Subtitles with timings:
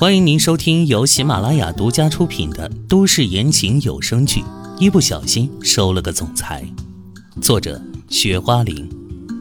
[0.00, 4.42] 欢迎您收听由喜马拉雅独家出品的都市言情有声剧
[4.78, 6.64] 《一不小心收了个总裁》，
[7.42, 8.88] 作者：雪花玲，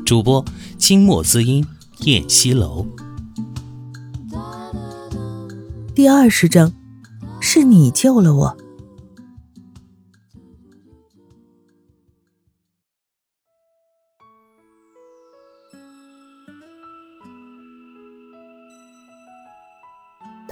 [0.04, 0.44] 主播：
[0.80, 1.64] 清墨滋音、
[2.06, 2.88] 燕西楼。
[5.94, 6.74] 第二十章，
[7.40, 8.58] 是你救了我。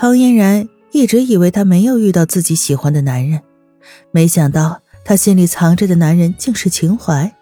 [0.06, 3.42] 唐嫣然一直以为她没有遇到自己喜欢的男人，
[4.12, 7.36] 没想到她心里藏着的男人竟是秦淮。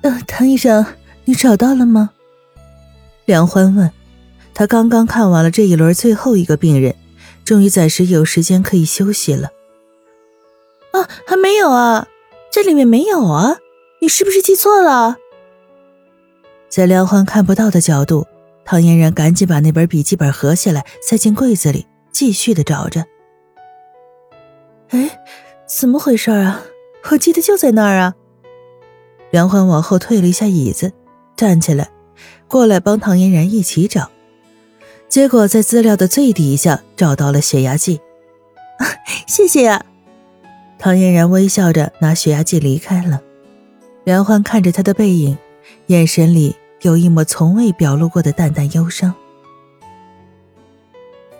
[0.00, 0.86] 呃，唐医生，
[1.26, 2.08] 你找到了吗？
[3.26, 3.92] 梁欢问。
[4.54, 6.94] 他刚刚看完了这一轮最后一个病人，
[7.44, 9.50] 终于暂时有时间可以休息了。
[10.92, 12.08] 啊，还没有啊，
[12.50, 13.58] 这里面没有啊，
[14.00, 15.18] 你是不是记错了？
[16.70, 18.26] 在梁欢看不到的角度。
[18.70, 23.02] 唐嫣然赶紧把那本笔记本合起来，塞进柜子里，继续的找着。
[24.90, 25.08] 哎，
[25.66, 26.60] 怎么回事啊？
[27.10, 28.14] 我记得就在那儿啊！
[29.30, 30.92] 梁欢往后退了一下椅子，
[31.34, 31.88] 站起来，
[32.46, 34.10] 过来帮唐嫣然一起找。
[35.08, 37.98] 结果在资料的最底下找到了血压计。
[39.26, 39.82] 谢谢啊！
[40.78, 43.22] 唐嫣然微笑着拿血压计离开了。
[44.04, 45.38] 梁欢看着他的背影，
[45.86, 46.54] 眼神里。
[46.82, 49.14] 有一抹从未表露过的淡淡忧伤。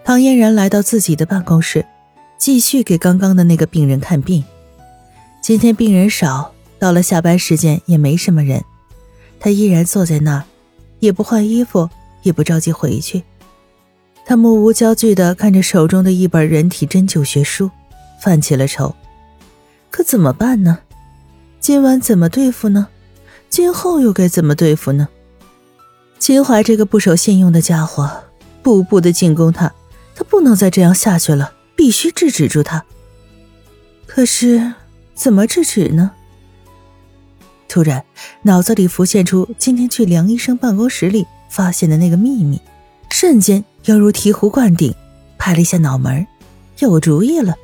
[0.04, 1.84] 唐嫣然来到自己的办公室，
[2.38, 4.42] 继续给刚刚的那个病人看病。
[5.40, 8.64] 今天病人少，到了下班时间也没什么人，
[9.38, 10.44] 他依然坐在那儿，
[10.98, 11.88] 也不换衣服，
[12.22, 13.22] 也不着急回去。
[14.26, 17.70] 他目无焦距地看着手中的一本人体针灸学书，
[18.20, 18.94] 犯起了愁。
[19.90, 20.80] 可怎么办呢？
[21.60, 22.88] 今晚怎么对付呢？
[23.48, 25.08] 今后又该怎么对付呢？
[26.18, 28.24] 秦淮这个不守信用的家伙，
[28.62, 29.72] 步步的进攻他，
[30.14, 32.84] 他不能再这样下去了，必须制止住他。
[34.06, 34.74] 可是
[35.14, 36.10] 怎么制止呢？
[37.68, 38.04] 突然，
[38.42, 42.60] 脑子里浮现出今天去梁医生办公室里发现的那个秘密，
[43.10, 44.94] 瞬间犹如醍醐灌顶，
[45.38, 46.26] 拍了一下脑门，
[46.78, 47.54] 有主意了。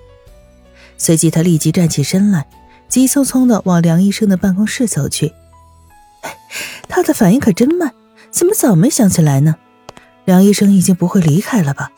[0.96, 2.46] 随即，他立即站起身来，
[2.88, 5.32] 急匆匆的往梁医生的办公室走去。
[6.88, 7.92] 他的反应可真慢。
[8.34, 9.54] 怎么早没想起来呢？
[10.24, 11.92] 梁医生已经不会离开了吧？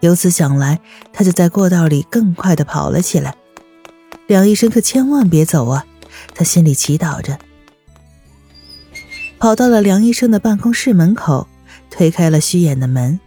[0.00, 0.78] 由此想来，
[1.10, 3.34] 他就在过道里更快的跑了起来。
[4.26, 5.86] 梁医生可千万别走啊！
[6.34, 7.38] 他心里祈祷着。
[9.38, 11.48] 跑到了梁医生的办公室门口，
[11.90, 13.18] 推开了虚掩的门，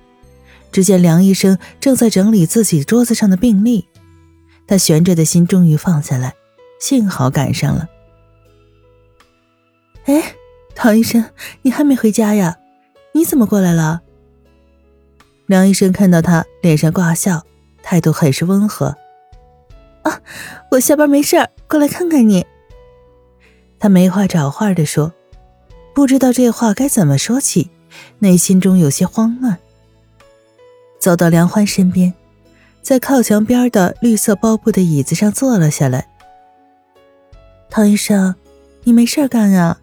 [0.72, 3.88] 只见梁医生正在整理自己桌子上的病历。
[4.68, 6.36] 他悬着的心终于放下来，
[6.80, 7.90] 幸好赶上了。
[10.06, 10.36] 哎。
[10.76, 11.26] 唐医生，
[11.62, 12.58] 你还没回家呀？
[13.14, 14.02] 你怎么过来了？
[15.48, 17.42] 梁医生看到他，脸上挂笑，
[17.82, 18.96] 态度很是温和。
[20.04, 20.22] 啊，
[20.72, 21.38] 我下班没事
[21.68, 22.46] 过来看看你。
[23.80, 25.14] 他没话找话的说，
[25.94, 27.72] 不知道这话该怎么说起，
[28.20, 29.58] 内心中有些慌乱。
[31.00, 32.14] 走到梁欢身边，
[32.82, 36.08] 在靠墙边的绿色包布的椅子上坐了下来。
[37.70, 38.36] 唐医生，
[38.84, 39.80] 你没事干啊？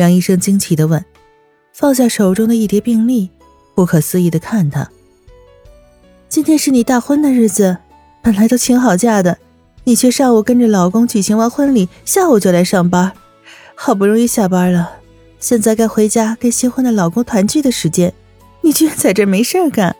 [0.00, 1.04] 梁医生惊奇的问，
[1.74, 3.28] 放下手中的一叠病历，
[3.74, 4.90] 不可思议的看他。
[6.26, 7.76] 今天是你大婚的日子，
[8.22, 9.36] 本来都请好假的，
[9.84, 13.12] 你却上午跟着老公举行完婚礼，下午就来上班，
[13.74, 15.00] 好不容易下班了，
[15.38, 18.14] 现在该回家跟新婚的老公团聚的时间，
[18.62, 19.94] 你居然在这没事干。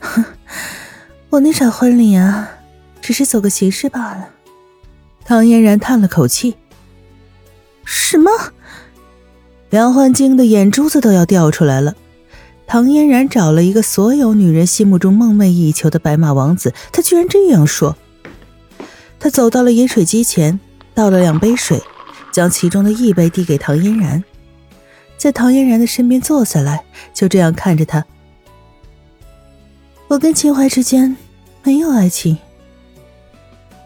[0.00, 0.24] 哼，
[1.28, 2.48] 我那场婚礼啊，
[3.02, 4.30] 只是走个形式罢了。
[5.26, 6.56] 唐嫣然叹了口气。
[7.86, 8.30] 什么？
[9.70, 11.94] 梁焕惊的眼珠子都要掉出来了。
[12.66, 17.96] 唐嫣然找了一个所有女人心目中梦寐以求的白马王子，他居然这样说。
[19.20, 20.58] 他走到了饮水机前，
[20.94, 21.80] 倒了两杯水，
[22.32, 24.22] 将其中的一杯递给唐嫣然，
[25.16, 28.04] 在唐嫣然的身边坐下来，就这样看着他。
[30.08, 31.16] 我跟秦淮之间
[31.62, 32.36] 没有爱情。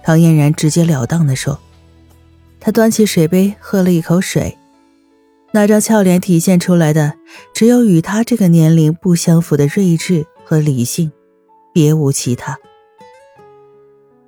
[0.03, 1.61] 唐嫣然直截了当的说。
[2.61, 4.57] 他端起水杯，喝了一口水，
[5.53, 7.15] 那张俏脸体现出来的
[7.55, 11.11] 只有与他这个年龄不相符的睿智和理性，
[11.73, 12.59] 别无其他。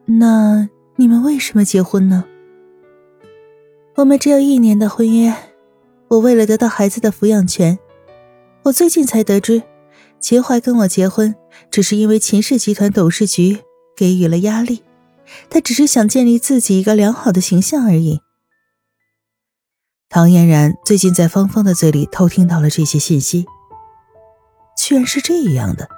[0.07, 2.25] 那你们为什么结婚呢？
[3.97, 5.35] 我们只有一年的婚约，
[6.09, 7.79] 我为了得到孩子的抚养权，
[8.63, 9.63] 我最近才得知，
[10.19, 11.35] 秦淮跟我结婚，
[11.71, 13.59] 只是因为秦氏集团董事局
[13.95, 14.83] 给予了压力。
[15.51, 18.21] 他只是想建立自己一个良好的形象而已。
[20.09, 23.47] 唐嫣然最近在芳芳的嘴里偷听到了这些信息，
[24.77, 25.89] 居然是这样的。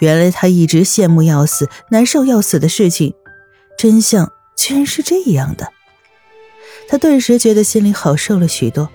[0.00, 3.14] 原来他一直羡慕要死、难受要死的事情，
[3.78, 5.72] 真相居然是这样的。
[6.88, 8.90] 他顿时觉得心里好受了许多。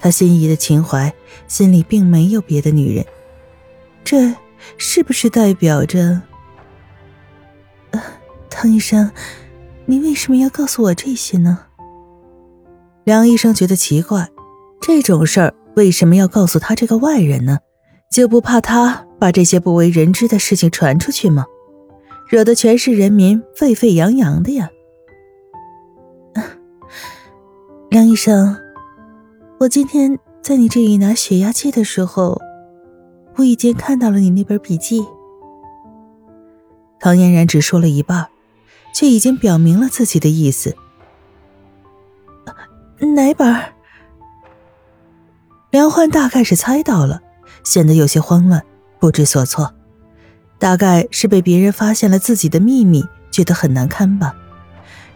[0.00, 1.12] 他心仪的秦淮
[1.48, 3.04] 心里并没有别的女人，
[4.04, 4.34] 这
[4.78, 6.22] 是不是代表着？
[8.64, 9.10] 唐医生，
[9.84, 11.66] 你为什么要告诉我这些呢？
[13.04, 14.30] 梁医生觉得奇怪，
[14.80, 17.58] 这种事儿为什么要告诉他这个外人呢？
[18.10, 21.44] 就不怕他把这些不为人知的事情传出去吗？
[22.26, 24.70] 惹得全市人民沸沸扬扬的呀！
[27.92, 28.56] 梁医生，
[29.60, 32.40] 我今天在你这里拿血压计的时候，
[33.36, 35.04] 无意间看到了你那本笔记。
[36.98, 38.26] 唐嫣然只说了一半。
[38.94, 40.74] 却已经表明了自己的意思。
[43.14, 43.54] 哪本？
[45.70, 47.20] 梁欢大概是猜到了，
[47.64, 48.64] 显得有些慌乱，
[49.00, 49.74] 不知所措。
[50.58, 54.34] 大概是被别人发现了自己的秘密，觉得很难堪吧。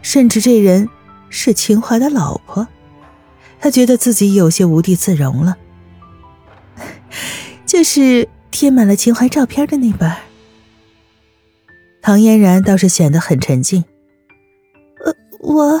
[0.01, 0.89] 甚至这人
[1.29, 2.67] 是秦淮的老婆，
[3.59, 5.57] 他觉得自己有些无地自容了。
[7.65, 10.11] 就是贴满了秦淮照片的那本。
[12.09, 13.83] 唐嫣然倒是显得很沉静。
[15.05, 15.79] 呃，我……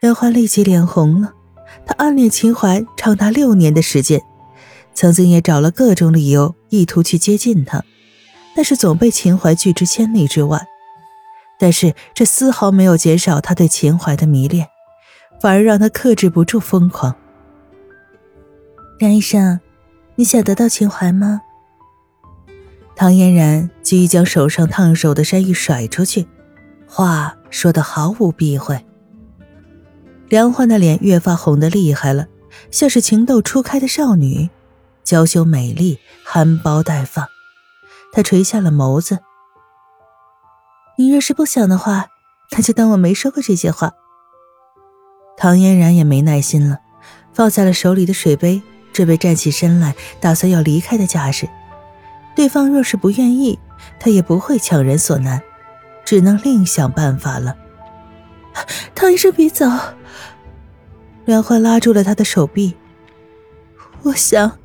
[0.00, 1.32] 梁欢立即脸红了。
[1.86, 4.20] 他暗恋秦淮长达六年的时间，
[4.94, 7.84] 曾经也找了各种理由，意图去接近他，
[8.56, 10.66] 但是总被秦淮拒之千里之外。
[11.60, 14.66] 但是这丝毫没有减少他对秦淮的迷恋，
[15.40, 17.14] 反而让他克制不住疯狂。
[18.98, 19.60] 梁医生，
[20.16, 21.42] 你想得到秦淮吗？
[22.98, 26.26] 唐嫣然急于将手上烫手的山芋甩出去，
[26.88, 28.84] 话说的毫无避讳。
[30.28, 32.26] 梁欢的脸越发红得厉害了，
[32.72, 34.50] 像是情窦初开的少女，
[35.04, 37.24] 娇羞美丽，含苞待放。
[38.12, 39.20] 他垂下了眸子
[40.98, 42.06] ：“你若是不想的话，
[42.50, 43.92] 那就当我没说过这些话。”
[45.38, 46.80] 唐嫣然也没耐心了，
[47.32, 48.60] 放下了手里的水杯，
[48.92, 51.48] 准备站起身来，打算要离开的架势。
[52.38, 53.58] 对方若是不愿意，
[53.98, 55.42] 他也不会强人所难，
[56.04, 57.56] 只能另想办法了。
[58.94, 59.66] 唐医生，别走！
[61.24, 62.76] 梁欢拉住了他的手臂。
[64.02, 64.56] 我想，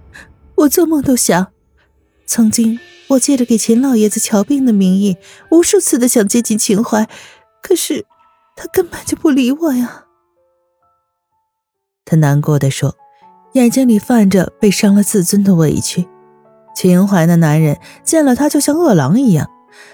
[0.54, 1.48] 我做梦都想，
[2.28, 5.18] 曾经我借着给秦老爷子瞧病的名义，
[5.50, 7.10] 无数次的想接近秦淮，
[7.64, 8.06] 可是
[8.56, 10.06] 他根本就不理我呀。
[12.06, 12.96] 他难过的说，
[13.54, 16.08] 眼睛里泛着被伤了自尊的委屈。
[16.74, 19.50] 秦淮那男人见了他就像饿狼一样，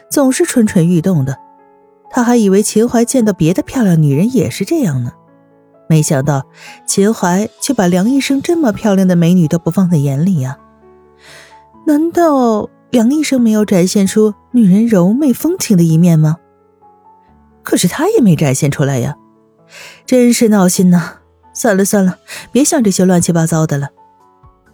[0.10, 1.38] 总是蠢蠢欲动的。
[2.10, 5.12] 他还以为秦淮见到别的漂亮女人也是这样呢，
[5.88, 6.46] 没想到
[6.86, 10.58] 秦淮却把梁医生这么漂亮的美女都不放在眼里呀。
[11.86, 16.38] 难道梁医生没有展现出女人柔媚风情的一面吗？
[17.62, 19.16] 可是他也没展现出来呀，
[20.06, 21.18] 真是闹心呐！
[21.54, 22.18] 算了算了，
[22.52, 23.90] 别想这些乱七八糟的了。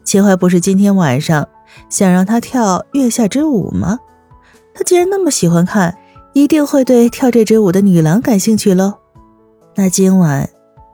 [0.05, 1.45] 秦淮不是今天晚上。
[1.89, 3.99] 想让他跳月下之舞吗？
[4.73, 5.97] 他既然那么喜欢看，
[6.31, 8.93] 一定会对跳这支舞的女郎感兴趣喽。
[9.75, 10.49] 那今晚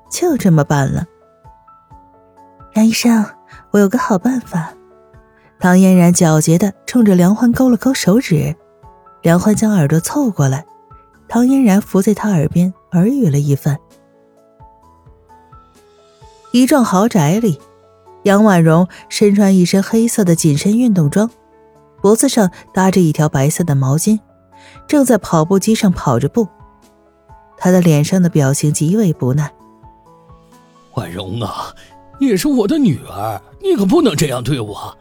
[0.09, 1.05] 就这么办了。
[2.73, 3.23] 梁医生，
[3.69, 4.73] 我有个好办法。
[5.59, 8.55] 唐嫣然狡黠的冲着梁欢勾了勾手指，
[9.21, 10.65] 梁欢将耳朵凑过来，
[11.27, 13.77] 唐嫣然伏在他耳边耳语了一番。
[16.51, 17.61] 一幢豪宅里。
[18.23, 21.29] 杨婉容身穿一身黑色的紧身运动装，
[22.01, 24.19] 脖子上搭着一条白色的毛巾，
[24.87, 26.47] 正在跑步机上跑着步。
[27.57, 29.51] 她的脸上的表情极为不耐。
[30.93, 31.73] 婉容啊，
[32.19, 34.97] 你是我的女儿，你可不能这样对我。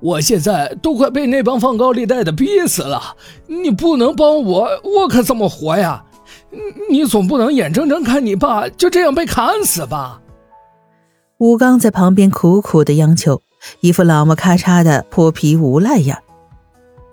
[0.00, 3.16] 我现在都快被那帮放高利贷的逼死了，
[3.46, 6.04] 你不能帮我，我可怎么活呀？
[6.90, 10.20] 你总不能眼睁睁看你爸就这样被砍死吧？
[11.38, 13.42] 吴刚在旁边苦苦的央求，
[13.80, 16.22] 一副老么咔嚓的泼皮无赖样。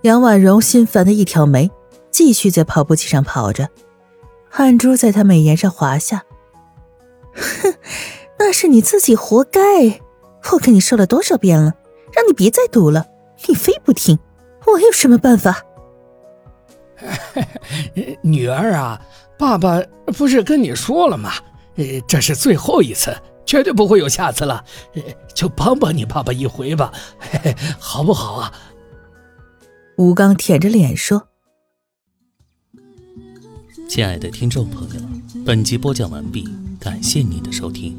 [0.04, 1.72] 杨婉容心烦的一挑眉，
[2.12, 3.70] 继续在跑步机上跑着，
[4.48, 6.24] 汗珠在她美颜上滑下。
[7.34, 7.74] 哼，
[8.38, 9.60] 那是你自己活该！
[10.54, 11.74] 我跟你说了多少遍了，
[12.14, 13.08] 让你别再赌了，
[13.48, 14.20] 你非不听，
[14.68, 15.64] 我有什么办法？
[18.22, 19.02] 女儿啊，
[19.40, 19.82] 爸爸
[20.16, 21.32] 不是跟你说了吗？
[21.78, 23.16] 呃这是最后一次。
[23.52, 24.64] 绝对不会有下次了，
[25.36, 26.94] 就帮帮你爸爸一回吧，
[27.78, 28.54] 好不好啊？
[29.98, 31.28] 吴刚舔着脸说
[33.90, 35.02] ：“亲爱的听众朋友，
[35.46, 36.48] 本集播讲完毕，
[36.80, 37.94] 感谢您的收听。”